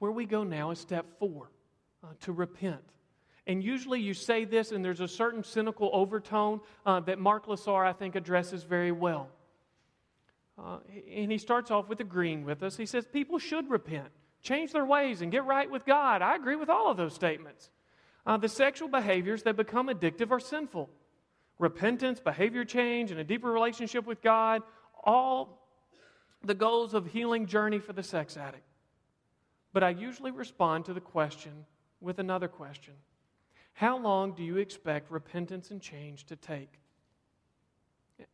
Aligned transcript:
Where 0.00 0.10
we 0.10 0.26
go 0.26 0.44
now 0.44 0.70
is 0.70 0.78
step 0.78 1.06
four 1.18 1.50
uh, 2.02 2.08
to 2.22 2.32
repent. 2.32 2.82
And 3.46 3.62
usually 3.62 4.00
you 4.00 4.14
say 4.14 4.44
this, 4.44 4.72
and 4.72 4.84
there's 4.84 5.00
a 5.00 5.08
certain 5.08 5.44
cynical 5.44 5.90
overtone 5.92 6.60
uh, 6.86 7.00
that 7.00 7.18
Mark 7.18 7.46
Laaser, 7.46 7.84
I 7.84 7.92
think, 7.92 8.16
addresses 8.16 8.64
very 8.64 8.92
well. 8.92 9.28
Uh, 10.58 10.78
and 11.12 11.30
he 11.30 11.36
starts 11.36 11.70
off 11.70 11.88
with 11.88 12.00
agreeing 12.00 12.44
with 12.44 12.62
us. 12.62 12.76
He 12.76 12.86
says 12.86 13.06
people 13.06 13.38
should 13.38 13.70
repent, 13.70 14.08
change 14.42 14.72
their 14.72 14.86
ways, 14.86 15.20
and 15.20 15.30
get 15.30 15.44
right 15.44 15.70
with 15.70 15.84
God. 15.84 16.22
I 16.22 16.34
agree 16.34 16.56
with 16.56 16.70
all 16.70 16.90
of 16.90 16.96
those 16.96 17.14
statements. 17.14 17.70
Uh, 18.26 18.38
the 18.38 18.48
sexual 18.48 18.88
behaviors 18.88 19.42
that 19.42 19.56
become 19.56 19.88
addictive 19.88 20.30
are 20.30 20.40
sinful. 20.40 20.88
Repentance, 21.58 22.20
behavior 22.20 22.64
change, 22.64 23.10
and 23.10 23.20
a 23.20 23.24
deeper 23.24 23.50
relationship 23.50 24.06
with 24.06 24.22
God, 24.22 24.62
all 25.04 25.62
the 26.42 26.54
goals 26.54 26.94
of 26.94 27.06
healing 27.06 27.44
journey 27.44 27.78
for 27.78 27.92
the 27.92 28.02
sex 28.02 28.38
addict. 28.38 28.64
But 29.72 29.84
I 29.84 29.90
usually 29.90 30.30
respond 30.30 30.84
to 30.86 30.94
the 30.94 31.00
question 31.00 31.64
with 32.00 32.18
another 32.18 32.48
question 32.48 32.94
How 33.74 33.98
long 33.98 34.32
do 34.32 34.42
you 34.42 34.56
expect 34.56 35.10
repentance 35.10 35.70
and 35.70 35.80
change 35.80 36.24
to 36.26 36.36
take? 36.36 36.80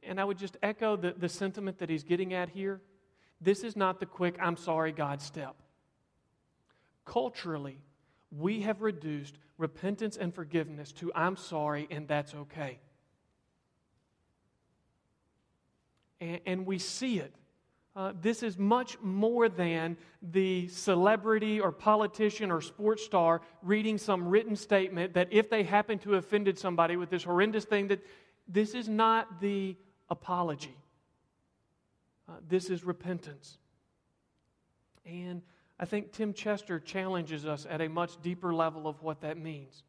And 0.03 0.21
I 0.21 0.25
would 0.25 0.39
just 0.39 0.57
echo 0.63 0.97
the, 0.97 1.15
the 1.17 1.29
sentiment 1.29 1.79
that 1.79 1.89
he's 1.89 2.03
getting 2.03 2.35
at 2.35 2.49
here. 2.49 2.81
This 3.41 3.63
is 3.63 3.77
not 3.77 4.01
the 4.01 4.07
quick, 4.07 4.37
I'm 4.41 4.57
sorry, 4.57 4.91
God 4.91 5.21
step. 5.21 5.55
Culturally, 7.05 7.79
we 8.37 8.63
have 8.63 8.83
reduced 8.83 9.39
repentance 9.59 10.17
and 10.17 10.35
forgiveness 10.35 10.93
to 10.93 11.13
I'm 11.15 11.37
sorry 11.37 11.87
and 11.91 12.09
that's 12.09 12.35
okay. 12.35 12.81
And, 16.21 16.41
and 16.47 16.67
we 16.67 16.79
see 16.79 17.19
it 17.19 17.35
uh, 17.97 18.13
this 18.21 18.43
is 18.43 18.59
much 18.59 19.01
more 19.01 19.49
than 19.49 19.97
the 20.21 20.69
celebrity 20.69 21.59
or 21.59 21.73
politician 21.73 22.51
or 22.51 22.61
sports 22.61 23.03
star 23.03 23.41
reading 23.63 23.97
some 23.97 24.29
written 24.29 24.55
statement 24.55 25.15
that 25.15 25.29
if 25.31 25.49
they 25.49 25.63
happen 25.63 25.99
to 25.99 26.13
have 26.13 26.23
offended 26.23 26.59
somebody 26.59 26.97
with 26.97 27.09
this 27.09 27.25
horrendous 27.25 27.65
thing 27.65 27.89
that 27.89 28.05
this 28.47 28.75
is 28.75 28.87
not 28.87 29.41
the 29.41 29.75
apology. 30.11 30.77
Uh, 32.29 32.35
this 32.47 32.69
is 32.71 32.85
repentance. 32.85 33.57
And 35.07 35.41
i 35.79 35.85
think 35.85 36.13
tim 36.13 36.33
chester 36.33 36.81
challenges 36.81 37.45
us 37.45 37.67
at 37.69 37.83
a 37.83 37.89
much 37.89 38.21
deeper 38.23 38.53
level 38.53 38.87
of 38.87 39.03
what 39.03 39.23
that 39.23 39.39
means. 39.39 39.85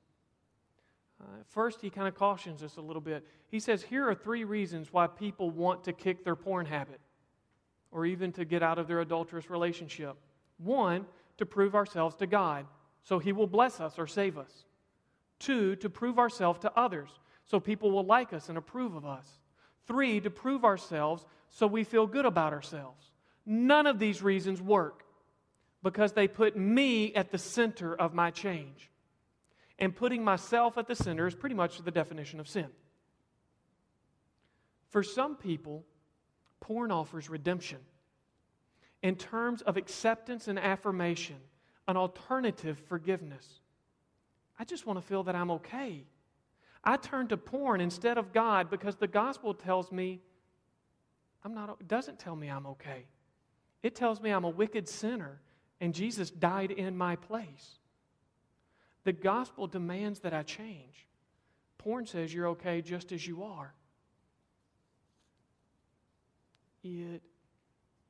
Uh, 1.19 1.25
first 1.49 1.81
he 1.81 1.89
kind 1.89 2.07
of 2.07 2.15
cautions 2.15 2.63
us 2.63 2.77
a 2.77 2.81
little 2.81 3.01
bit. 3.01 3.27
He 3.49 3.59
says 3.59 3.83
here 3.83 4.07
are 4.07 4.15
three 4.15 4.45
reasons 4.45 4.93
why 4.93 5.07
people 5.07 5.49
want 5.49 5.83
to 5.85 5.93
kick 5.93 6.23
their 6.23 6.35
porn 6.37 6.65
habit 6.67 7.01
or 7.97 8.05
even 8.05 8.31
to 8.33 8.45
get 8.45 8.61
out 8.61 8.77
of 8.77 8.87
their 8.87 9.01
adulterous 9.01 9.49
relationship. 9.49 10.15
One, 10.59 11.05
to 11.37 11.45
prove 11.45 11.73
ourselves 11.73 12.15
to 12.17 12.27
God, 12.27 12.65
so 13.03 13.17
He 13.17 13.31
will 13.31 13.47
bless 13.47 13.79
us 13.79 13.97
or 13.97 14.05
save 14.05 14.37
us. 14.37 14.65
Two, 15.39 15.75
to 15.77 15.89
prove 15.89 16.19
ourselves 16.19 16.59
to 16.59 16.71
others, 16.77 17.09
so 17.45 17.59
people 17.59 17.91
will 17.91 18.05
like 18.05 18.33
us 18.33 18.49
and 18.49 18.57
approve 18.57 18.95
of 18.95 19.05
us. 19.05 19.25
Three, 19.87 20.19
to 20.21 20.29
prove 20.29 20.63
ourselves 20.63 21.25
so 21.49 21.65
we 21.65 21.83
feel 21.83 22.05
good 22.05 22.25
about 22.25 22.53
ourselves. 22.53 23.11
None 23.45 23.87
of 23.87 23.97
these 23.97 24.21
reasons 24.21 24.61
work 24.61 25.03
because 25.81 26.13
they 26.13 26.27
put 26.27 26.57
me 26.57 27.13
at 27.15 27.31
the 27.31 27.37
center 27.37 27.95
of 27.95 28.13
my 28.13 28.29
change. 28.29 28.91
And 29.79 29.95
putting 29.95 30.23
myself 30.23 30.77
at 30.77 30.87
the 30.87 30.95
center 30.95 31.27
is 31.27 31.35
pretty 31.35 31.55
much 31.55 31.81
the 31.81 31.91
definition 31.91 32.39
of 32.39 32.47
sin. 32.47 32.67
For 34.89 35.03
some 35.03 35.35
people, 35.35 35.85
porn 36.59 36.91
offers 36.91 37.29
redemption. 37.29 37.79
In 39.03 39.15
terms 39.15 39.61
of 39.61 39.77
acceptance 39.77 40.47
and 40.47 40.57
affirmation, 40.57 41.37
an 41.87 41.97
alternative 41.97 42.79
forgiveness. 42.87 43.45
I 44.59 44.65
just 44.65 44.85
want 44.85 44.99
to 44.99 45.05
feel 45.05 45.23
that 45.23 45.35
I'm 45.35 45.51
okay. 45.51 46.03
I 46.83 46.97
turn 46.97 47.27
to 47.27 47.37
porn 47.37 47.81
instead 47.81 48.17
of 48.17 48.33
God 48.33 48.69
because 48.69 48.95
the 48.95 49.07
gospel 49.07 49.53
tells 49.53 49.91
me 49.91 50.21
I'm 51.43 51.53
not 51.53 51.77
It 51.79 51.87
doesn't 51.87 52.19
tell 52.19 52.35
me 52.35 52.49
I'm 52.49 52.65
okay. 52.67 53.05
It 53.83 53.95
tells 53.95 54.19
me 54.19 54.31
I'm 54.31 54.43
a 54.43 54.49
wicked 54.49 54.89
sinner 54.89 55.39
and 55.79 55.93
Jesus 55.93 56.29
died 56.29 56.71
in 56.71 56.97
my 56.97 57.15
place. 57.15 57.79
The 59.03 59.13
gospel 59.13 59.67
demands 59.67 60.19
that 60.21 60.33
I 60.33 60.43
change. 60.43 61.07
Porn 61.77 62.05
says 62.05 62.33
you're 62.33 62.47
okay 62.49 62.81
just 62.81 63.11
as 63.11 63.25
you 63.25 63.43
are 63.43 63.73
it, 66.87 67.21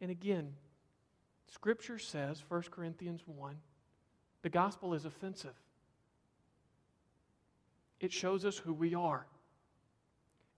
and 0.02 0.12
again, 0.12 0.54
Scripture 1.48 2.00
says, 2.00 2.44
1 2.50 2.64
Corinthians 2.72 3.22
1, 3.26 3.56
the 4.42 4.50
gospel 4.50 4.94
is 4.94 5.06
offensive. 5.06 5.56
It 8.00 8.12
shows 8.12 8.46
us 8.46 8.58
who 8.58 8.74
we 8.74 8.94
are. 8.94 9.26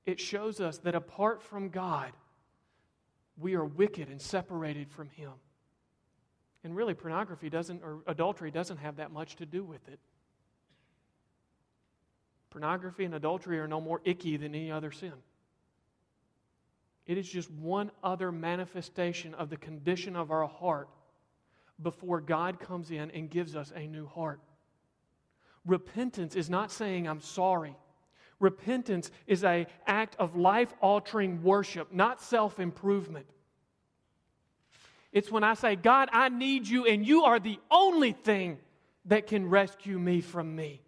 It 0.06 0.19
shows 0.19 0.59
us 0.59 0.80
that 0.80 0.96
apart 0.96 1.41
from 1.41 1.69
God, 1.69 2.12
we 3.38 3.56
are 3.56 3.63
wicked 3.63 4.09
and 4.09 4.22
separated 4.22 4.91
from 4.91 5.09
Him. 5.09 5.31
And 6.63 6.75
really, 6.75 6.94
pornography 6.94 7.50
doesn't, 7.50 7.81
or 7.84 8.00
adultery 8.07 8.51
doesn't 8.51 8.78
have 8.78 8.97
that 8.97 9.12
much 9.12 9.38
to 9.38 9.46
do 9.46 9.63
with 9.63 9.88
it. 9.88 10.00
Pornography 12.50 13.06
and 13.06 13.16
adultery 13.16 13.59
are 13.59 13.68
no 13.68 13.80
more 13.80 14.01
icky 14.03 14.36
than 14.36 14.56
any 14.56 14.72
other 14.72 14.91
sin. 14.91 15.13
It 17.09 17.18
is 17.18 17.28
just 17.28 17.50
one 17.50 17.90
other 18.03 18.31
manifestation 18.31 19.34
of 19.34 19.50
the 19.50 19.58
condition 19.58 20.16
of 20.16 20.30
our 20.30 20.46
heart 20.46 20.90
before 21.81 22.22
God 22.22 22.59
comes 22.59 22.92
in 22.92 23.09
and 23.09 23.31
gives 23.31 23.56
us 23.56 23.74
a 23.75 23.88
new 23.88 24.06
heart. 24.06 24.40
Repentance 25.66 26.36
is 26.36 26.52
not 26.52 26.72
saying 26.72 27.08
I'm 27.08 27.22
sorry. 27.22 27.75
Repentance 28.40 29.09
is 29.25 29.44
an 29.44 29.66
act 29.88 30.18
of 30.19 30.36
life 30.36 30.72
altering 30.81 31.42
worship, 31.42 31.92
not 31.92 32.22
self 32.22 32.59
improvement. 32.59 33.25
It's 35.12 35.31
when 35.31 35.44
I 35.44 35.56
say, 35.56 35.75
God, 35.75 36.09
I 36.14 36.30
need 36.30 36.68
you, 36.68 36.86
and 36.86 37.03
you 37.03 37.24
are 37.24 37.40
the 37.40 37.58
only 37.72 38.12
thing 38.12 38.59
that 39.06 39.25
can 39.25 39.50
rescue 39.50 39.98
me 39.98 40.22
from 40.22 40.56
me. 40.56 40.84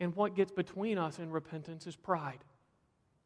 And 0.00 0.16
what 0.16 0.34
gets 0.34 0.52
between 0.52 0.96
us 0.96 1.18
in 1.18 1.30
repentance 1.30 1.86
is 1.86 1.96
pride. 1.96 2.42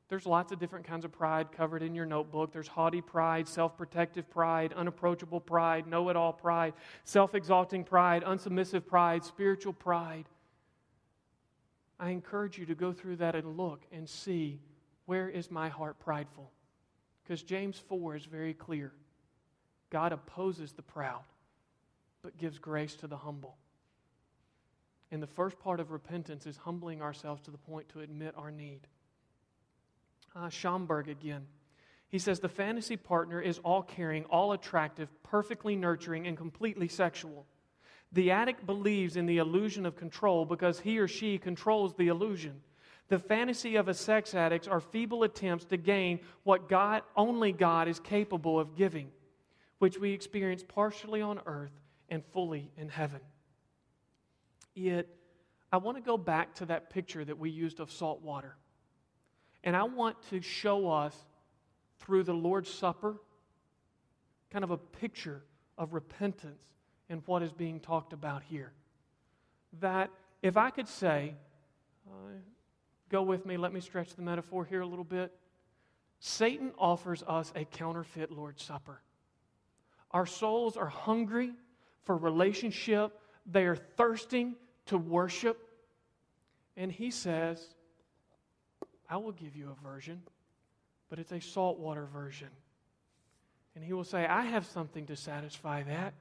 There's 0.08 0.24
lots 0.24 0.52
of 0.52 0.58
different 0.58 0.86
kinds 0.86 1.04
of 1.04 1.12
pride 1.12 1.52
covered 1.52 1.82
in 1.82 1.94
your 1.94 2.06
notebook. 2.06 2.50
There's 2.50 2.68
haughty 2.68 3.02
pride, 3.02 3.46
self 3.46 3.76
protective 3.76 4.28
pride, 4.30 4.72
unapproachable 4.72 5.40
pride, 5.40 5.86
know 5.86 6.08
it 6.08 6.16
all 6.16 6.32
pride, 6.32 6.72
self 7.04 7.34
exalting 7.34 7.84
pride, 7.84 8.24
unsubmissive 8.24 8.86
pride, 8.86 9.24
spiritual 9.24 9.74
pride. 9.74 10.24
I 12.00 12.10
encourage 12.10 12.58
you 12.58 12.66
to 12.66 12.74
go 12.74 12.92
through 12.92 13.16
that 13.16 13.34
and 13.34 13.56
look 13.56 13.84
and 13.92 14.08
see 14.08 14.60
where 15.04 15.28
is 15.28 15.50
my 15.50 15.68
heart 15.68 15.98
prideful? 15.98 16.50
Because 17.22 17.42
James 17.42 17.78
4 17.88 18.16
is 18.16 18.24
very 18.24 18.54
clear 18.54 18.92
God 19.90 20.12
opposes 20.12 20.72
the 20.72 20.82
proud, 20.82 21.24
but 22.22 22.38
gives 22.38 22.58
grace 22.58 22.94
to 22.96 23.06
the 23.06 23.16
humble. 23.16 23.56
And 25.10 25.22
the 25.22 25.26
first 25.26 25.58
part 25.58 25.80
of 25.80 25.90
repentance 25.90 26.46
is 26.46 26.56
humbling 26.56 27.02
ourselves 27.02 27.42
to 27.42 27.50
the 27.50 27.58
point 27.58 27.88
to 27.90 28.00
admit 28.00 28.34
our 28.36 28.50
need 28.50 28.80
uh, 30.34 30.48
Schaumburg 30.48 31.08
again. 31.08 31.46
He 32.08 32.18
says 32.18 32.40
the 32.40 32.48
fantasy 32.48 32.96
partner 32.96 33.40
is 33.40 33.58
all 33.58 33.82
caring, 33.82 34.24
all 34.24 34.52
attractive, 34.52 35.08
perfectly 35.22 35.76
nurturing, 35.76 36.26
and 36.26 36.36
completely 36.36 36.88
sexual. 36.88 37.46
The 38.12 38.30
addict 38.30 38.64
believes 38.64 39.16
in 39.16 39.26
the 39.26 39.38
illusion 39.38 39.84
of 39.84 39.96
control 39.96 40.46
because 40.46 40.80
he 40.80 40.98
or 40.98 41.08
she 41.08 41.36
controls 41.36 41.94
the 41.94 42.08
illusion. 42.08 42.62
The 43.08 43.18
fantasy 43.18 43.76
of 43.76 43.88
a 43.88 43.94
sex 43.94 44.34
addict 44.34 44.68
are 44.68 44.80
feeble 44.80 45.22
attempts 45.22 45.66
to 45.66 45.76
gain 45.76 46.20
what 46.44 46.68
God, 46.68 47.02
only 47.16 47.52
God 47.52 47.88
is 47.88 48.00
capable 48.00 48.58
of 48.58 48.74
giving, 48.74 49.10
which 49.78 49.98
we 49.98 50.12
experience 50.12 50.64
partially 50.66 51.20
on 51.20 51.40
earth 51.46 51.72
and 52.08 52.24
fully 52.32 52.70
in 52.76 52.88
heaven. 52.88 53.20
Yet, 54.74 55.06
I 55.70 55.76
want 55.76 55.98
to 55.98 56.02
go 56.02 56.16
back 56.16 56.54
to 56.56 56.66
that 56.66 56.88
picture 56.88 57.24
that 57.24 57.38
we 57.38 57.50
used 57.50 57.80
of 57.80 57.90
salt 57.90 58.22
water. 58.22 58.56
And 59.64 59.76
I 59.76 59.84
want 59.84 60.16
to 60.30 60.40
show 60.40 60.90
us 60.90 61.14
through 61.98 62.24
the 62.24 62.34
Lord's 62.34 62.70
Supper 62.70 63.16
kind 64.50 64.64
of 64.64 64.70
a 64.70 64.78
picture 64.78 65.42
of 65.76 65.92
repentance 65.92 66.62
and 67.08 67.22
what 67.26 67.42
is 67.42 67.52
being 67.52 67.80
talked 67.80 68.12
about 68.12 68.42
here. 68.42 68.72
That 69.80 70.10
if 70.42 70.56
I 70.56 70.70
could 70.70 70.88
say, 70.88 71.34
uh, 72.06 72.32
go 73.10 73.22
with 73.22 73.44
me, 73.44 73.56
let 73.56 73.72
me 73.72 73.80
stretch 73.80 74.14
the 74.14 74.22
metaphor 74.22 74.64
here 74.64 74.80
a 74.80 74.86
little 74.86 75.04
bit. 75.04 75.32
Satan 76.20 76.72
offers 76.78 77.22
us 77.26 77.52
a 77.54 77.64
counterfeit 77.64 78.30
Lord's 78.30 78.62
Supper. 78.62 79.00
Our 80.10 80.26
souls 80.26 80.76
are 80.76 80.88
hungry 80.88 81.52
for 82.04 82.16
relationship, 82.16 83.18
they 83.44 83.66
are 83.66 83.76
thirsting 83.76 84.56
to 84.86 84.96
worship. 84.96 85.58
And 86.76 86.90
he 86.90 87.10
says, 87.10 87.74
I 89.08 89.16
will 89.16 89.32
give 89.32 89.56
you 89.56 89.70
a 89.70 89.88
version, 89.88 90.22
but 91.08 91.18
it's 91.18 91.32
a 91.32 91.40
saltwater 91.40 92.06
version. 92.06 92.48
And 93.74 93.84
he 93.84 93.92
will 93.92 94.04
say, 94.04 94.26
I 94.26 94.42
have 94.42 94.66
something 94.66 95.06
to 95.06 95.16
satisfy 95.16 95.82
that. 95.84 96.14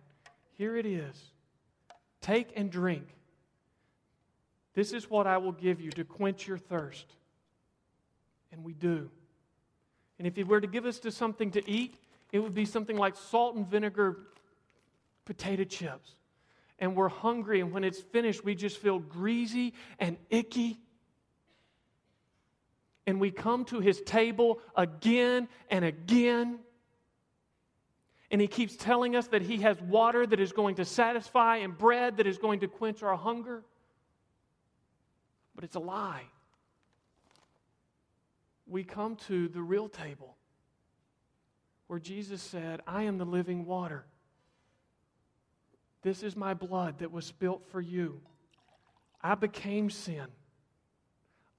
Here 0.57 0.77
it 0.77 0.85
is. 0.85 1.15
Take 2.21 2.53
and 2.55 2.71
drink. 2.71 3.07
This 4.73 4.93
is 4.93 5.09
what 5.09 5.25
I 5.27 5.37
will 5.37 5.53
give 5.53 5.81
you 5.81 5.89
to 5.91 6.03
quench 6.03 6.47
your 6.47 6.57
thirst. 6.57 7.05
And 8.51 8.63
we 8.63 8.73
do. 8.73 9.09
And 10.19 10.27
if 10.27 10.35
he 10.35 10.43
were 10.43 10.61
to 10.61 10.67
give 10.67 10.85
us 10.85 10.99
to 10.99 11.11
something 11.11 11.51
to 11.51 11.69
eat, 11.69 11.95
it 12.31 12.39
would 12.39 12.53
be 12.53 12.65
something 12.65 12.97
like 12.97 13.15
salt 13.15 13.55
and 13.55 13.67
vinegar 13.67 14.17
potato 15.25 15.63
chips. 15.63 16.11
And 16.79 16.95
we're 16.95 17.09
hungry, 17.09 17.59
and 17.59 17.71
when 17.71 17.83
it's 17.83 17.99
finished, 17.99 18.43
we 18.43 18.53
just 18.53 18.77
feel 18.77 18.99
greasy 18.99 19.73
and 19.99 20.17
icky. 20.29 20.79
And 23.07 23.19
we 23.19 23.31
come 23.31 23.65
to 23.65 23.79
his 23.79 24.01
table 24.01 24.59
again 24.75 25.47
and 25.71 25.83
again. 25.83 26.59
And 28.29 28.41
he 28.41 28.47
keeps 28.47 28.75
telling 28.75 29.15
us 29.15 29.27
that 29.27 29.41
he 29.41 29.61
has 29.61 29.81
water 29.81 30.27
that 30.27 30.39
is 30.39 30.51
going 30.51 30.75
to 30.75 30.85
satisfy 30.85 31.57
and 31.57 31.75
bread 31.75 32.17
that 32.17 32.27
is 32.27 32.37
going 32.37 32.59
to 32.59 32.67
quench 32.67 33.01
our 33.01 33.15
hunger. 33.15 33.63
But 35.55 35.63
it's 35.63 35.75
a 35.75 35.79
lie. 35.79 36.23
We 38.67 38.83
come 38.83 39.15
to 39.27 39.47
the 39.47 39.61
real 39.61 39.87
table 39.87 40.35
where 41.87 41.99
Jesus 41.99 42.41
said, 42.41 42.81
I 42.85 43.03
am 43.03 43.17
the 43.17 43.25
living 43.25 43.65
water. 43.65 44.05
This 46.01 46.21
is 46.21 46.35
my 46.35 46.53
blood 46.53 46.99
that 46.99 47.11
was 47.11 47.25
spilt 47.25 47.63
for 47.71 47.79
you. 47.79 48.19
I 49.21 49.35
became 49.35 49.89
sin. 49.89 50.27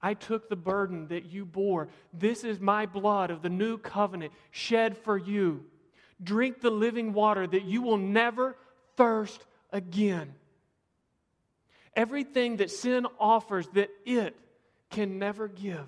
I 0.01 0.13
took 0.13 0.47
the 0.47 0.55
burden 0.55 1.07
that 1.07 1.25
you 1.25 1.45
bore. 1.45 1.89
This 2.13 2.43
is 2.43 2.59
my 2.59 2.85
blood 2.85 3.31
of 3.31 3.41
the 3.41 3.49
new 3.49 3.77
covenant 3.77 4.31
shed 4.51 4.97
for 4.97 5.17
you. 5.17 5.65
Drink 6.23 6.61
the 6.61 6.69
living 6.69 7.13
water 7.13 7.45
that 7.45 7.65
you 7.65 7.81
will 7.81 7.97
never 7.97 8.55
thirst 8.95 9.45
again. 9.71 10.33
Everything 11.95 12.57
that 12.57 12.71
sin 12.71 13.05
offers 13.19 13.67
that 13.69 13.89
it 14.05 14.35
can 14.89 15.19
never 15.19 15.47
give 15.47 15.87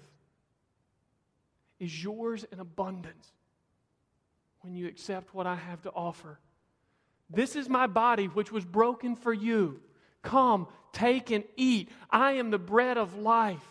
is 1.79 2.03
yours 2.03 2.45
in 2.51 2.59
abundance 2.59 3.31
when 4.61 4.75
you 4.75 4.87
accept 4.87 5.33
what 5.33 5.47
I 5.47 5.55
have 5.55 5.81
to 5.83 5.91
offer. 5.91 6.39
This 7.29 7.55
is 7.55 7.69
my 7.69 7.87
body, 7.87 8.25
which 8.25 8.51
was 8.51 8.65
broken 8.65 9.15
for 9.15 9.33
you. 9.33 9.79
Come, 10.21 10.67
take 10.91 11.31
and 11.31 11.43
eat. 11.55 11.89
I 12.09 12.33
am 12.33 12.51
the 12.51 12.59
bread 12.59 12.97
of 12.97 13.15
life. 13.17 13.65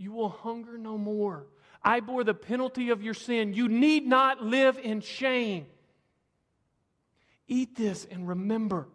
You 0.00 0.12
will 0.12 0.30
hunger 0.30 0.78
no 0.78 0.96
more. 0.96 1.44
I 1.84 2.00
bore 2.00 2.24
the 2.24 2.32
penalty 2.32 2.88
of 2.88 3.02
your 3.02 3.12
sin. 3.12 3.52
You 3.52 3.68
need 3.68 4.06
not 4.06 4.42
live 4.42 4.78
in 4.78 5.02
shame. 5.02 5.66
Eat 7.46 7.76
this 7.76 8.06
and 8.10 8.26
remember 8.26 8.88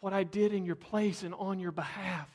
what 0.00 0.12
I 0.12 0.24
did 0.24 0.52
in 0.52 0.64
your 0.64 0.74
place 0.74 1.22
and 1.22 1.34
on 1.34 1.60
your 1.60 1.70
behalf. 1.70 2.28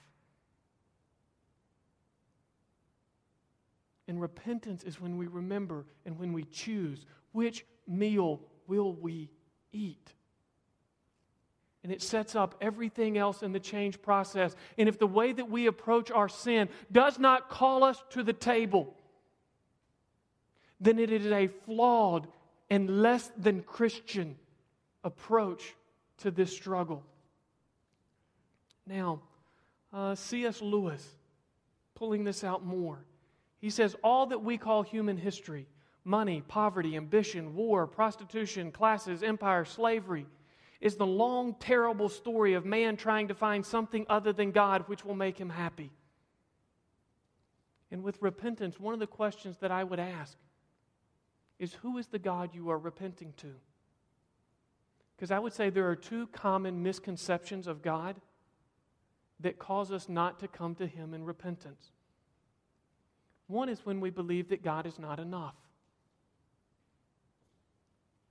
And 4.08 4.22
repentance 4.22 4.86
is 4.86 5.02
when 5.02 5.18
we 5.18 5.28
remember 5.28 5.86
and 6.06 6.18
when 6.18 6.32
we 6.32 6.46
choose 6.46 7.06
which 7.34 7.66
meal 7.86 8.40
will 8.66 8.94
we 8.94 9.30
eat. 9.74 10.14
And 11.84 11.92
it 11.92 12.02
sets 12.02 12.36
up 12.36 12.56
everything 12.62 13.18
else 13.18 13.44
in 13.44 13.52
the 13.52 13.60
change 13.60 14.02
process. 14.02 14.56
And 14.78 14.88
if 14.88 14.98
the 14.98 15.08
way 15.08 15.34
that 15.34 15.50
we 15.50 15.68
approach 15.68 16.12
our 16.12 16.30
sin 16.30 16.70
does 16.92 17.20
not 17.20 17.50
call 17.50 17.84
us 17.84 18.02
to 18.12 18.24
the 18.24 18.34
table, 18.34 18.96
then 20.80 20.98
it 20.98 21.12
is 21.12 21.26
a 21.28 21.48
flawed 21.48 22.28
and 22.70 23.02
less 23.02 23.32
than 23.38 23.62
Christian 23.62 24.38
approach 25.04 25.76
to 26.20 26.32
this 26.32 26.54
struggle. 26.54 27.04
Now, 28.88 29.22
uh, 29.92 30.16
C.S. 30.16 30.62
Lewis, 30.62 31.06
pulling 31.96 32.24
this 32.24 32.44
out 32.44 32.66
more, 32.66 33.06
he 33.60 33.70
says, 33.70 33.96
All 34.04 34.26
that 34.28 34.42
we 34.42 34.58
call 34.58 34.84
human 34.84 35.18
history 35.18 35.68
money, 36.06 36.44
poverty, 36.48 36.98
ambition, 36.98 37.56
war, 37.56 37.88
prostitution, 37.88 38.72
classes, 38.72 39.24
empire, 39.24 39.64
slavery 39.64 40.26
is 40.84 40.98
the 40.98 41.06
long, 41.06 41.56
terrible 41.62 42.10
story 42.10 42.56
of 42.56 42.66
man 42.66 42.98
trying 42.98 43.30
to 43.30 43.34
find 43.34 43.66
something 43.66 44.06
other 44.10 44.34
than 44.34 44.52
God 44.52 44.84
which 44.90 45.06
will 45.06 45.16
make 45.16 45.38
him 45.38 45.50
happy. 45.50 45.90
And 47.90 48.04
with 48.04 48.22
repentance, 48.22 48.78
one 48.78 48.94
of 48.94 49.00
the 49.00 49.08
questions 49.08 49.56
that 49.60 49.72
I 49.72 49.86
would 49.86 50.02
ask 50.02 50.38
is 51.58 51.74
who 51.76 51.98
is 52.00 52.08
the 52.08 52.20
God 52.20 52.50
you 52.54 52.70
are 52.70 52.78
repenting 52.78 53.32
to? 53.38 53.54
Because 55.16 55.32
I 55.32 55.40
would 55.40 55.54
say 55.54 55.70
there 55.70 55.90
are 55.90 55.96
two 55.96 56.28
common 56.28 56.84
misconceptions 56.84 57.66
of 57.66 57.82
God 57.82 58.18
that 59.40 59.58
cause 59.58 59.90
us 59.90 60.10
not 60.10 60.42
to 60.42 60.50
come 60.50 60.76
to 60.76 60.86
Him 60.86 61.14
in 61.14 61.24
repentance. 61.24 61.92
One 63.48 63.70
is 63.70 63.86
when 63.86 64.02
we 64.02 64.10
believe 64.10 64.50
that 64.50 64.62
God 64.62 64.86
is 64.86 65.00
not 65.00 65.22
enough. 65.22 65.56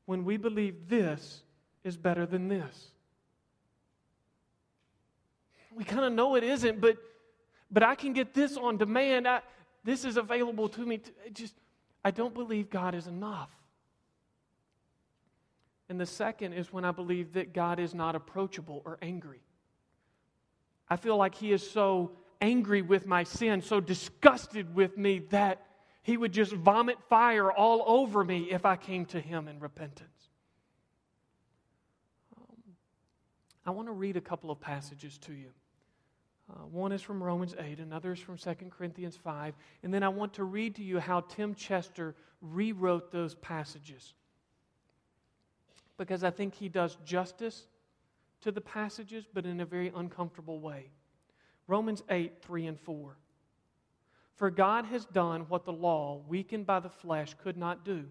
When 0.05 0.27
we 0.27 0.37
believe 0.37 0.91
this 0.91 1.45
is 1.85 1.97
better 1.97 2.27
than 2.27 2.49
this. 2.49 2.91
We 5.75 5.85
kind 5.85 6.05
of 6.05 6.13
know 6.13 6.37
it 6.37 6.45
isn't, 6.45 6.81
but, 6.81 6.97
but 7.71 7.83
I 7.83 7.95
can 7.95 8.13
get 8.13 8.35
this 8.35 8.57
on 8.57 8.77
demand. 8.77 9.27
I, 9.27 9.41
this 9.85 10.05
is 10.05 10.17
available 10.17 10.69
to 10.71 10.81
me. 10.81 10.99
To, 10.99 11.11
just, 11.33 11.55
I 12.05 12.11
don't 12.11 12.35
believe 12.35 12.71
God 12.71 12.95
is 12.95 13.07
enough. 13.07 13.51
And 15.89 16.01
the 16.01 16.07
second 16.07 16.53
is 16.55 16.73
when 16.73 16.85
I 16.85 16.91
believe 16.91 17.35
that 17.35 17.53
God 17.53 17.79
is 17.79 17.95
not 17.95 18.15
approachable 18.15 18.83
or 18.85 18.99
angry. 19.03 19.41
I 20.89 20.97
feel 20.97 21.17
like 21.17 21.35
He 21.35 21.53
is 21.53 21.69
so 21.69 22.13
angry 22.41 22.83
with 22.83 23.07
my 23.07 23.25
sin, 23.25 23.63
so 23.63 23.81
disgusted 23.81 24.75
with 24.75 24.97
me 24.97 25.21
that 25.31 25.67
He 26.03 26.17
would 26.17 26.33
just 26.33 26.53
vomit 26.53 26.99
fire 27.09 27.51
all 27.51 27.83
over 27.87 28.25
me 28.25 28.51
if 28.51 28.65
I 28.65 28.77
came 28.77 29.07
to 29.07 29.21
Him 29.21 29.49
in 29.49 29.59
repentance. 29.59 30.09
I 33.65 33.71
want 33.71 33.89
to 33.89 33.93
read 33.93 34.17
a 34.17 34.21
couple 34.21 34.51
of 34.51 34.61
passages 34.61 35.19
to 35.19 35.33
you. 35.33 35.51
Uh, 36.51 36.67
one 36.67 36.93
is 36.93 37.01
from 37.01 37.23
Romans 37.23 37.55
8, 37.59 37.79
another 37.79 38.13
is 38.13 38.19
from 38.19 38.37
2 38.37 38.55
Corinthians 38.77 39.17
5, 39.17 39.55
and 39.83 39.95
then 39.95 40.03
I 40.03 40.09
want 40.09 40.35
to 40.35 40.45
read 40.45 40.75
to 40.77 40.83
you 40.83 40.99
how 40.99 41.21
Tim 41.21 41.55
Chester 41.55 42.15
rewrote 42.41 43.13
those 43.13 43.35
passages. 43.37 44.15
Because 45.97 46.25
I 46.25 46.31
think 46.31 46.55
he 46.55 46.69
does 46.69 46.97
justice 47.05 47.69
to 48.41 48.51
the 48.51 48.61
passages, 48.61 49.25
but 49.33 49.47
in 49.47 49.61
a 49.61 49.65
very 49.65 49.93
uncomfortable 49.95 50.59
way. 50.59 50.91
Romans 51.69 52.03
8, 52.11 52.43
3 52.43 52.67
and 52.67 52.81
4. 52.81 53.17
For 54.35 54.51
God 54.51 54.87
has 54.87 55.05
done 55.05 55.43
what 55.49 55.65
the 55.65 55.73
law, 55.73 56.21
weakened 56.27 56.67
by 56.67 56.81
the 56.81 56.91
flesh, 56.91 57.35
could 57.43 57.57
not 57.57 57.85
do, 57.85 58.07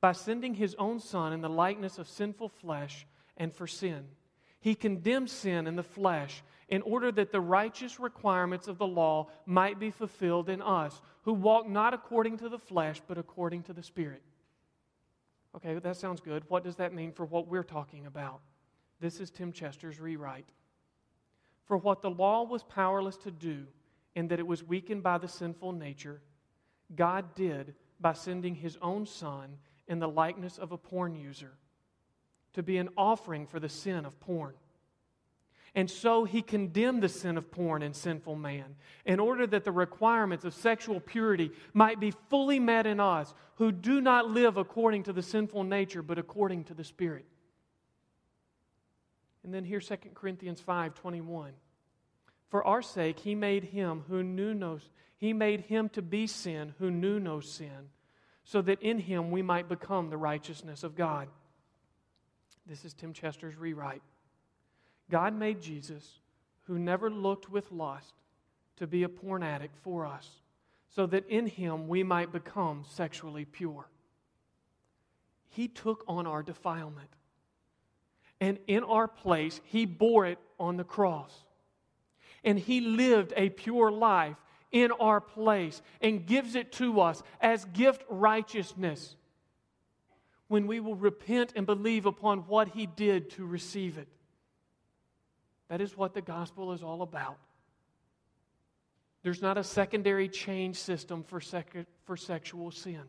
by 0.00 0.12
sending 0.12 0.54
his 0.54 0.76
own 0.76 1.00
Son 1.00 1.32
in 1.32 1.40
the 1.40 1.48
likeness 1.48 1.98
of 1.98 2.08
sinful 2.08 2.48
flesh 2.48 3.06
and 3.36 3.52
for 3.52 3.66
sin. 3.66 4.06
He 4.60 4.74
condemned 4.74 5.30
sin 5.30 5.66
in 5.66 5.76
the 5.76 5.82
flesh 5.82 6.42
in 6.68 6.82
order 6.82 7.10
that 7.10 7.32
the 7.32 7.40
righteous 7.40 7.98
requirements 7.98 8.68
of 8.68 8.78
the 8.78 8.86
law 8.86 9.28
might 9.44 9.80
be 9.80 9.90
fulfilled 9.90 10.48
in 10.48 10.62
us, 10.62 11.00
who 11.22 11.32
walk 11.32 11.68
not 11.68 11.94
according 11.94 12.36
to 12.38 12.48
the 12.48 12.58
flesh, 12.58 13.02
but 13.08 13.18
according 13.18 13.64
to 13.64 13.72
the 13.72 13.82
Spirit. 13.82 14.22
Okay, 15.56 15.74
that 15.78 15.96
sounds 15.96 16.20
good. 16.20 16.44
What 16.48 16.62
does 16.62 16.76
that 16.76 16.94
mean 16.94 17.10
for 17.10 17.24
what 17.24 17.48
we're 17.48 17.64
talking 17.64 18.06
about? 18.06 18.40
This 19.00 19.18
is 19.18 19.30
Tim 19.30 19.50
Chester's 19.50 19.98
rewrite. 19.98 20.48
For 21.64 21.76
what 21.76 22.02
the 22.02 22.10
law 22.10 22.44
was 22.44 22.62
powerless 22.62 23.16
to 23.18 23.30
do, 23.30 23.66
in 24.14 24.28
that 24.28 24.38
it 24.38 24.46
was 24.46 24.62
weakened 24.62 25.02
by 25.02 25.18
the 25.18 25.28
sinful 25.28 25.72
nature, 25.72 26.20
God 26.94 27.34
did 27.34 27.74
by 27.98 28.12
sending 28.12 28.54
his 28.54 28.76
own 28.82 29.06
Son 29.06 29.56
in 29.88 29.98
the 29.98 30.08
likeness 30.08 30.58
of 30.58 30.72
a 30.72 30.78
porn 30.78 31.16
user 31.16 31.52
to 32.54 32.62
be 32.62 32.78
an 32.78 32.88
offering 32.96 33.46
for 33.46 33.60
the 33.60 33.68
sin 33.68 34.04
of 34.04 34.18
porn. 34.20 34.54
And 35.74 35.88
so 35.88 36.24
he 36.24 36.42
condemned 36.42 37.02
the 37.02 37.08
sin 37.08 37.36
of 37.36 37.50
porn 37.50 37.82
and 37.82 37.94
sinful 37.94 38.34
man 38.34 38.74
in 39.04 39.20
order 39.20 39.46
that 39.46 39.64
the 39.64 39.72
requirements 39.72 40.44
of 40.44 40.52
sexual 40.52 40.98
purity 40.98 41.52
might 41.72 42.00
be 42.00 42.12
fully 42.28 42.58
met 42.58 42.86
in 42.86 42.98
us 42.98 43.32
who 43.56 43.70
do 43.70 44.00
not 44.00 44.28
live 44.28 44.56
according 44.56 45.04
to 45.04 45.12
the 45.12 45.22
sinful 45.22 45.62
nature 45.62 46.02
but 46.02 46.18
according 46.18 46.64
to 46.64 46.74
the 46.74 46.82
Spirit. 46.82 47.24
And 49.44 49.54
then 49.54 49.64
here 49.64 49.80
2 49.80 49.96
Corinthians 50.14 50.60
5 50.60 50.94
21. 50.94 51.52
For 52.48 52.66
our 52.66 52.82
sake 52.82 53.20
he 53.20 53.36
made 53.36 53.64
him 53.64 54.02
who 54.08 54.24
knew 54.24 54.54
no 54.54 54.80
he 55.16 55.32
made 55.32 55.60
him 55.60 55.88
to 55.90 56.02
be 56.02 56.26
sin 56.26 56.74
who 56.78 56.90
knew 56.90 57.20
no 57.20 57.40
sin, 57.40 57.90
so 58.42 58.60
that 58.62 58.82
in 58.82 58.98
him 58.98 59.30
we 59.30 59.42
might 59.42 59.68
become 59.68 60.10
the 60.10 60.16
righteousness 60.16 60.82
of 60.82 60.96
God. 60.96 61.28
This 62.70 62.84
is 62.84 62.94
Tim 62.94 63.12
Chester's 63.12 63.56
rewrite. 63.56 64.00
God 65.10 65.34
made 65.34 65.60
Jesus, 65.60 66.20
who 66.68 66.78
never 66.78 67.10
looked 67.10 67.50
with 67.50 67.72
lust, 67.72 68.14
to 68.76 68.86
be 68.86 69.02
a 69.02 69.08
porn 69.08 69.42
addict 69.42 69.76
for 69.82 70.06
us, 70.06 70.30
so 70.88 71.04
that 71.06 71.28
in 71.28 71.48
him 71.48 71.88
we 71.88 72.04
might 72.04 72.30
become 72.30 72.84
sexually 72.88 73.44
pure. 73.44 73.88
He 75.48 75.66
took 75.66 76.04
on 76.06 76.28
our 76.28 76.44
defilement. 76.44 77.10
And 78.40 78.56
in 78.68 78.84
our 78.84 79.08
place, 79.08 79.60
he 79.64 79.84
bore 79.84 80.26
it 80.26 80.38
on 80.60 80.76
the 80.76 80.84
cross. 80.84 81.42
And 82.44 82.56
he 82.56 82.80
lived 82.80 83.32
a 83.36 83.50
pure 83.50 83.90
life 83.90 84.36
in 84.70 84.92
our 84.92 85.20
place 85.20 85.82
and 86.00 86.24
gives 86.24 86.54
it 86.54 86.70
to 86.74 87.00
us 87.00 87.20
as 87.40 87.64
gift 87.64 88.04
righteousness 88.08 89.16
when 90.50 90.66
we 90.66 90.80
will 90.80 90.96
repent 90.96 91.52
and 91.54 91.64
believe 91.64 92.06
upon 92.06 92.40
what 92.40 92.66
he 92.66 92.84
did 92.84 93.30
to 93.30 93.46
receive 93.46 93.98
it. 93.98 94.08
That 95.68 95.80
is 95.80 95.96
what 95.96 96.12
the 96.12 96.20
gospel 96.20 96.72
is 96.72 96.82
all 96.82 97.02
about. 97.02 97.38
There's 99.22 99.40
not 99.40 99.58
a 99.58 99.62
secondary 99.62 100.28
change 100.28 100.74
system 100.74 101.22
for, 101.22 101.40
sec- 101.40 101.86
for 102.04 102.16
sexual 102.16 102.72
sin. 102.72 103.04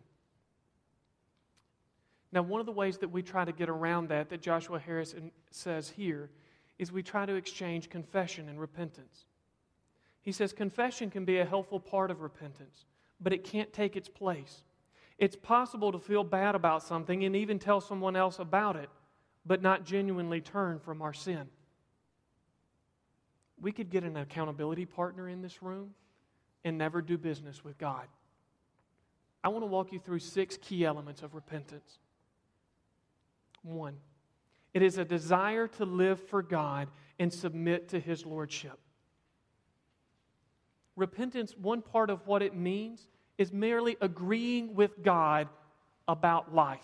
Now, 2.31 2.43
one 2.43 2.59
of 2.59 2.67
the 2.67 2.71
ways 2.71 2.99
that 2.99 3.09
we 3.09 3.23
try 3.23 3.43
to 3.43 3.51
get 3.51 3.69
around 3.69 4.09
that, 4.09 4.29
that 4.29 4.41
Joshua 4.41 4.77
Harris 4.77 5.15
says 5.49 5.89
here, 5.89 6.29
is 6.77 6.91
we 6.91 7.01
try 7.01 7.25
to 7.25 7.33
exchange 7.33 7.89
confession 7.89 8.49
and 8.49 8.59
repentance. 8.59 9.25
He 10.21 10.31
says 10.31 10.53
confession 10.53 11.09
can 11.09 11.25
be 11.25 11.39
a 11.39 11.45
helpful 11.45 11.79
part 11.79 12.11
of 12.11 12.21
repentance, 12.21 12.85
but 13.19 13.33
it 13.33 13.43
can't 13.43 13.73
take 13.73 13.97
its 13.97 14.09
place. 14.09 14.61
It's 15.21 15.37
possible 15.37 15.93
to 15.93 15.99
feel 15.99 16.25
bad 16.25 16.55
about 16.55 16.83
something 16.83 17.23
and 17.23 17.37
even 17.37 17.59
tell 17.59 17.79
someone 17.79 18.17
else 18.17 18.39
about 18.39 18.75
it, 18.75 18.89
but 19.45 19.61
not 19.61 19.85
genuinely 19.85 20.41
turn 20.41 20.79
from 20.79 21.01
our 21.01 21.13
sin 21.13 21.47
we 23.61 23.71
could 23.71 23.89
get 23.89 24.03
an 24.03 24.17
accountability 24.17 24.85
partner 24.85 25.29
in 25.29 25.41
this 25.41 25.61
room 25.61 25.91
and 26.65 26.77
never 26.77 27.01
do 27.01 27.17
business 27.17 27.63
with 27.63 27.77
God. 27.77 28.07
I 29.43 29.49
want 29.49 29.63
to 29.63 29.67
walk 29.67 29.91
you 29.93 29.99
through 29.99 30.19
six 30.19 30.57
key 30.57 30.83
elements 30.83 31.21
of 31.21 31.35
repentance. 31.35 31.99
One, 33.63 33.97
it 34.73 34.81
is 34.81 34.97
a 34.97 35.05
desire 35.05 35.67
to 35.67 35.85
live 35.85 36.19
for 36.27 36.41
God 36.41 36.89
and 37.19 37.31
submit 37.31 37.89
to 37.89 37.99
His 37.99 38.25
Lordship. 38.25 38.79
Repentance, 40.95 41.55
one 41.55 41.81
part 41.81 42.09
of 42.09 42.25
what 42.27 42.41
it 42.41 42.55
means, 42.55 43.07
is 43.37 43.51
merely 43.51 43.97
agreeing 44.01 44.75
with 44.75 45.03
God 45.03 45.47
about 46.07 46.53
life. 46.53 46.79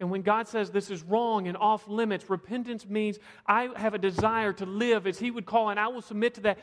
And 0.00 0.10
when 0.10 0.22
God 0.22 0.48
says 0.48 0.70
this 0.70 0.90
is 0.90 1.02
wrong 1.02 1.46
and 1.46 1.56
off 1.56 1.86
limits, 1.86 2.28
repentance 2.28 2.88
means 2.88 3.20
I 3.46 3.68
have 3.76 3.94
a 3.94 3.98
desire 3.98 4.52
to 4.54 4.66
live 4.66 5.06
as 5.06 5.18
He 5.18 5.30
would 5.30 5.46
call, 5.46 5.68
and 5.68 5.78
I 5.78 5.88
will 5.88 6.02
submit 6.02 6.34
to 6.34 6.40
that. 6.40 6.58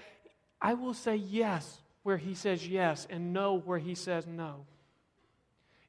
I 0.62 0.74
will 0.74 0.94
say 0.94 1.16
yes 1.16 1.82
where 2.04 2.18
He 2.18 2.34
says 2.34 2.68
yes 2.68 3.08
and 3.10 3.32
no 3.32 3.60
where 3.60 3.78
He 3.78 3.96
says 3.96 4.28
no. 4.28 4.66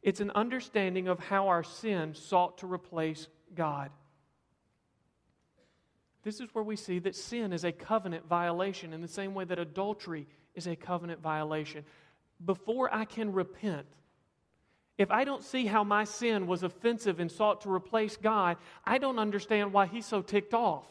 It's 0.02 0.20
an 0.20 0.30
understanding 0.30 1.08
of 1.08 1.18
how 1.18 1.48
our 1.48 1.64
sin 1.64 2.14
sought 2.14 2.58
to 2.58 2.72
replace 2.72 3.26
God. 3.54 3.90
This 6.22 6.40
is 6.40 6.48
where 6.52 6.64
we 6.64 6.76
see 6.76 6.98
that 7.00 7.16
sin 7.16 7.52
is 7.52 7.64
a 7.64 7.72
covenant 7.72 8.28
violation 8.28 8.92
in 8.92 9.00
the 9.00 9.08
same 9.08 9.34
way 9.34 9.44
that 9.46 9.58
adultery 9.58 10.26
is 10.54 10.66
a 10.66 10.76
covenant 10.76 11.20
violation. 11.20 11.84
Before 12.44 12.92
I 12.92 13.04
can 13.04 13.32
repent, 13.32 13.86
if 15.00 15.10
I 15.10 15.24
don't 15.24 15.42
see 15.42 15.66
how 15.66 15.82
my 15.82 16.04
sin 16.04 16.46
was 16.46 16.62
offensive 16.62 17.20
and 17.20 17.30
sought 17.30 17.62
to 17.62 17.72
replace 17.72 18.16
God, 18.16 18.58
I 18.84 18.98
don't 18.98 19.18
understand 19.18 19.72
why 19.72 19.86
He's 19.86 20.06
so 20.06 20.20
ticked 20.20 20.52
off. 20.52 20.84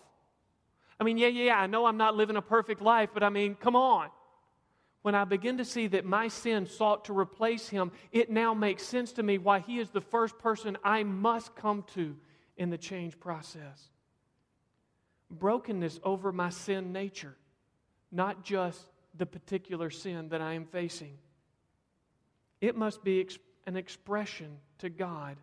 I 0.99 1.03
mean, 1.03 1.17
yeah, 1.17 1.27
yeah, 1.27 1.59
I 1.59 1.67
know 1.67 1.85
I'm 1.85 1.97
not 1.97 2.15
living 2.15 2.35
a 2.35 2.41
perfect 2.41 2.81
life, 2.81 3.11
but 3.13 3.23
I 3.23 3.29
mean, 3.29 3.55
come 3.55 3.75
on. 3.75 4.09
When 5.01 5.15
I 5.15 5.23
begin 5.23 5.57
to 5.59 5.65
see 5.65 5.87
that 5.87 6.05
my 6.05 6.27
sin 6.27 6.65
sought 6.65 7.05
to 7.05 7.17
replace 7.17 7.69
Him, 7.69 7.91
it 8.11 8.29
now 8.29 8.53
makes 8.53 8.83
sense 8.83 9.13
to 9.13 9.23
me 9.23 9.37
why 9.37 9.59
He 9.59 9.79
is 9.79 9.91
the 9.91 10.01
first 10.01 10.37
person 10.39 10.77
I 10.83 11.03
must 11.03 11.55
come 11.55 11.85
to 11.93 12.17
in 12.57 12.69
the 12.69 12.77
change 12.77 13.19
process. 13.19 13.89
Brokenness 15.31 15.99
over 16.03 16.31
my 16.31 16.49
sin 16.49 16.91
nature, 16.91 17.37
not 18.11 18.43
just 18.43 18.87
the 19.15 19.25
particular 19.25 19.89
sin 19.89 20.29
that 20.29 20.41
I 20.41 20.53
am 20.53 20.65
facing. 20.65 21.17
It 22.61 22.75
must 22.75 23.03
be 23.03 23.27
an 23.65 23.75
expression 23.75 24.57
to 24.79 24.89
God. 24.89 25.37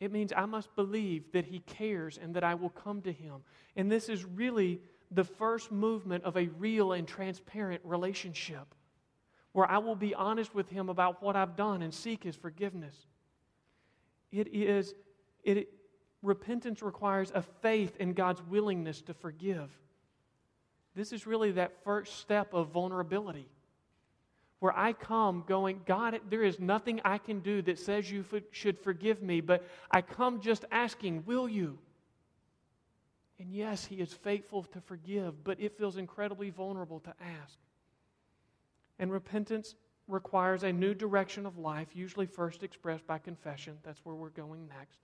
It 0.00 0.12
means 0.12 0.32
I 0.36 0.46
must 0.46 0.74
believe 0.76 1.32
that 1.32 1.46
He 1.46 1.60
cares 1.60 2.18
and 2.18 2.34
that 2.34 2.44
I 2.44 2.54
will 2.54 2.70
come 2.70 3.02
to 3.02 3.12
Him. 3.12 3.42
And 3.76 3.90
this 3.90 4.08
is 4.08 4.24
really 4.24 4.80
the 5.10 5.24
first 5.24 5.72
movement 5.72 6.24
of 6.24 6.36
a 6.36 6.48
real 6.58 6.92
and 6.92 7.08
transparent 7.08 7.80
relationship 7.84 8.74
where 9.52 9.68
I 9.68 9.78
will 9.78 9.96
be 9.96 10.14
honest 10.14 10.54
with 10.54 10.68
Him 10.68 10.88
about 10.88 11.22
what 11.22 11.34
I've 11.34 11.56
done 11.56 11.82
and 11.82 11.92
seek 11.92 12.22
His 12.22 12.36
forgiveness. 12.36 12.94
It 14.30 14.48
is, 14.54 14.94
it, 15.42 15.68
repentance 16.22 16.82
requires 16.82 17.32
a 17.34 17.42
faith 17.42 17.96
in 17.98 18.12
God's 18.12 18.42
willingness 18.42 19.00
to 19.02 19.14
forgive. 19.14 19.70
This 20.94 21.12
is 21.12 21.26
really 21.26 21.52
that 21.52 21.82
first 21.82 22.18
step 22.20 22.54
of 22.54 22.68
vulnerability 22.68 23.48
where 24.60 24.76
I 24.76 24.92
come 24.92 25.44
going, 25.46 25.82
God, 25.86 26.20
there 26.28 26.42
is 26.42 26.58
nothing 26.58 27.00
I 27.04 27.18
can 27.18 27.40
do 27.40 27.62
that 27.62 27.78
says 27.78 28.10
you 28.10 28.24
should 28.50 28.78
forgive 28.80 29.22
me, 29.22 29.40
but 29.40 29.64
I 29.90 30.00
come 30.02 30.40
just 30.40 30.64
asking, 30.70 31.24
will 31.26 31.48
you? 31.48 31.78
And 33.38 33.52
yes, 33.52 33.84
He 33.84 33.96
is 33.96 34.12
faithful 34.12 34.64
to 34.64 34.80
forgive, 34.80 35.44
but 35.44 35.60
it 35.60 35.78
feels 35.78 35.96
incredibly 35.96 36.50
vulnerable 36.50 37.00
to 37.00 37.14
ask. 37.20 37.56
And 38.98 39.12
repentance 39.12 39.76
requires 40.08 40.64
a 40.64 40.72
new 40.72 40.94
direction 40.94 41.46
of 41.46 41.58
life, 41.58 41.88
usually 41.94 42.26
first 42.26 42.64
expressed 42.64 43.06
by 43.06 43.18
confession. 43.18 43.78
That's 43.84 44.04
where 44.04 44.16
we're 44.16 44.30
going 44.30 44.66
next. 44.66 44.98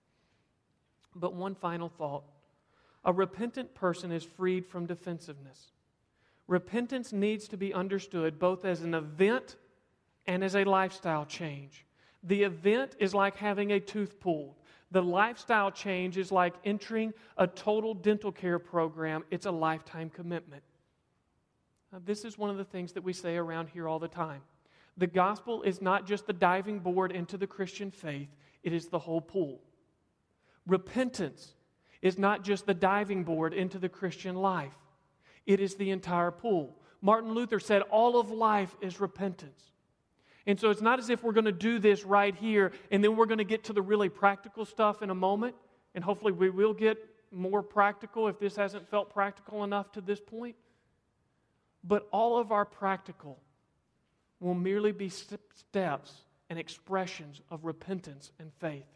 But 1.14 1.34
one 1.34 1.54
final 1.54 1.88
thought 1.88 2.25
a 3.04 3.12
repentant 3.12 3.75
person 3.75 4.11
is 4.11 4.25
freed 4.25 4.66
from 4.66 4.87
defensiveness. 4.87 5.73
Repentance 6.46 7.12
needs 7.12 7.48
to 7.48 7.56
be 7.56 7.72
understood 7.72 8.38
both 8.38 8.64
as 8.64 8.82
an 8.82 8.94
event 8.94 9.56
and 10.26 10.44
as 10.44 10.54
a 10.54 10.64
lifestyle 10.64 11.24
change. 11.24 11.84
The 12.22 12.42
event 12.42 12.96
is 12.98 13.14
like 13.14 13.36
having 13.36 13.72
a 13.72 13.80
tooth 13.80 14.20
pulled. 14.20 14.56
The 14.90 15.02
lifestyle 15.02 15.70
change 15.70 16.16
is 16.16 16.30
like 16.30 16.54
entering 16.64 17.12
a 17.36 17.46
total 17.46 17.94
dental 17.94 18.32
care 18.32 18.58
program. 18.58 19.24
It's 19.30 19.46
a 19.46 19.50
lifetime 19.50 20.10
commitment. 20.10 20.62
Now, 21.92 22.00
this 22.04 22.24
is 22.24 22.38
one 22.38 22.50
of 22.50 22.56
the 22.56 22.64
things 22.64 22.92
that 22.92 23.04
we 23.04 23.12
say 23.12 23.36
around 23.36 23.68
here 23.70 23.88
all 23.88 23.98
the 23.98 24.08
time. 24.08 24.42
The 24.96 25.06
gospel 25.06 25.62
is 25.62 25.82
not 25.82 26.06
just 26.06 26.26
the 26.26 26.32
diving 26.32 26.78
board 26.78 27.12
into 27.12 27.36
the 27.36 27.46
Christian 27.46 27.90
faith, 27.90 28.28
it 28.62 28.72
is 28.72 28.88
the 28.88 28.98
whole 28.98 29.20
pool. 29.20 29.60
Repentance 30.66 31.54
is 32.00 32.18
not 32.18 32.44
just 32.44 32.66
the 32.66 32.74
diving 32.74 33.24
board 33.24 33.52
into 33.52 33.78
the 33.78 33.88
Christian 33.88 34.36
life, 34.36 34.76
it 35.46 35.60
is 35.60 35.74
the 35.74 35.90
entire 35.90 36.30
pool. 36.30 36.76
Martin 37.00 37.32
Luther 37.32 37.60
said 37.60 37.82
all 37.82 38.18
of 38.18 38.30
life 38.30 38.74
is 38.80 39.00
repentance. 39.00 39.62
And 40.46 40.58
so 40.58 40.70
it's 40.70 40.80
not 40.80 40.98
as 40.98 41.10
if 41.10 41.22
we're 41.22 41.32
going 41.32 41.44
to 41.44 41.52
do 41.52 41.78
this 41.78 42.04
right 42.04 42.34
here 42.34 42.72
and 42.90 43.02
then 43.02 43.16
we're 43.16 43.26
going 43.26 43.38
to 43.38 43.44
get 43.44 43.64
to 43.64 43.72
the 43.72 43.82
really 43.82 44.08
practical 44.08 44.64
stuff 44.64 45.02
in 45.02 45.10
a 45.10 45.14
moment. 45.14 45.54
And 45.94 46.04
hopefully 46.04 46.32
we 46.32 46.50
will 46.50 46.74
get 46.74 46.98
more 47.30 47.62
practical 47.62 48.28
if 48.28 48.38
this 48.38 48.56
hasn't 48.56 48.88
felt 48.88 49.10
practical 49.10 49.64
enough 49.64 49.92
to 49.92 50.00
this 50.00 50.20
point. 50.20 50.56
But 51.82 52.08
all 52.10 52.38
of 52.38 52.52
our 52.52 52.64
practical 52.64 53.38
will 54.40 54.54
merely 54.54 54.92
be 54.92 55.08
steps 55.08 56.12
and 56.50 56.58
expressions 56.58 57.40
of 57.50 57.64
repentance 57.64 58.30
and 58.38 58.52
faith. 58.60 58.86